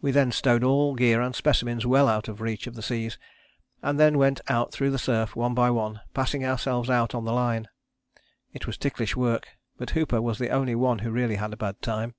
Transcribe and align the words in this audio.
"We 0.00 0.12
then 0.12 0.32
stowed 0.32 0.64
all 0.64 0.94
gear 0.94 1.20
and 1.20 1.36
specimens 1.36 1.84
well 1.84 2.08
out 2.08 2.26
of 2.26 2.38
the 2.38 2.42
reach 2.44 2.66
of 2.66 2.74
the 2.74 2.80
seas, 2.80 3.18
and 3.82 4.00
then 4.00 4.16
went 4.16 4.40
out 4.48 4.72
through 4.72 4.88
the 4.90 4.98
surf 4.98 5.36
one 5.36 5.52
by 5.52 5.68
one, 5.68 6.00
passing 6.14 6.42
ourselves 6.42 6.88
out 6.88 7.14
on 7.14 7.26
the 7.26 7.34
line. 7.34 7.68
It 8.54 8.66
was 8.66 8.78
ticklish 8.78 9.14
work, 9.14 9.48
but 9.76 9.90
Hooper 9.90 10.22
was 10.22 10.38
the 10.38 10.48
only 10.48 10.74
one 10.74 11.00
who 11.00 11.10
really 11.10 11.36
had 11.36 11.52
a 11.52 11.58
bad 11.58 11.82
time. 11.82 12.14